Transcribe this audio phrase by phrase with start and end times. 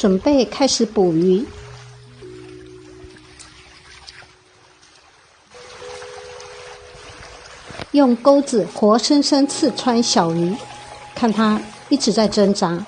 [0.00, 1.44] 准备开始捕鱼。
[7.90, 10.56] 用钩子活生生刺穿小鱼，
[11.14, 11.60] 看它
[11.90, 12.82] 一直在挣扎。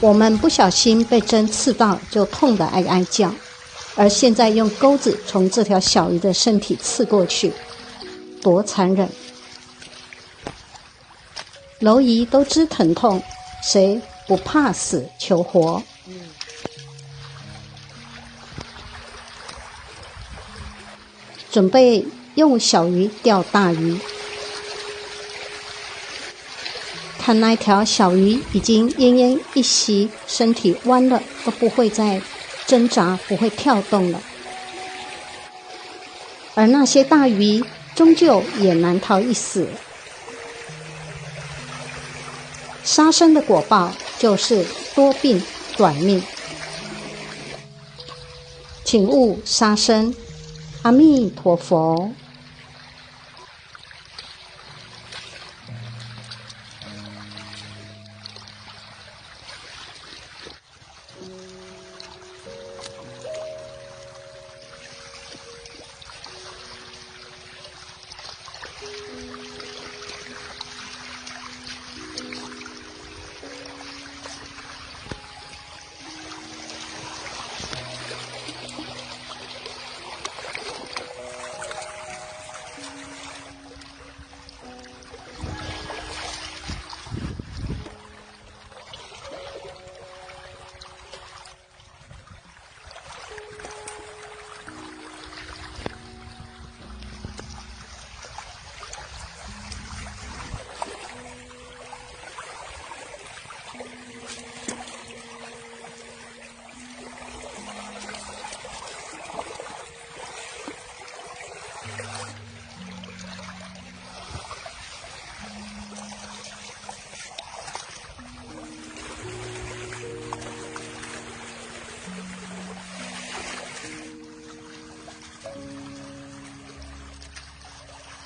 [0.00, 3.32] 我们不小心被针刺到，就痛得哀哀叫。
[3.96, 7.50] 而现在用钩子从这条小鱼的身体刺过去，
[8.42, 9.08] 多残忍！
[11.80, 13.22] 蝼蚁都知疼痛，
[13.62, 15.82] 谁不怕死求活？
[21.50, 23.98] 准备用小鱼钓大鱼，
[27.18, 32.20] 看那条小鱼已经奄奄一息，身体弯了，都不会再
[32.66, 34.22] 挣扎，不会跳动了。
[36.54, 39.66] 而那些大鱼终究也难逃一死。
[42.82, 46.26] 杀生的果报就是多病短命，
[48.82, 50.16] 请勿杀生。
[50.82, 52.16] 阿弥陀佛。